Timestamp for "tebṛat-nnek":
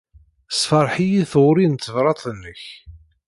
1.75-2.63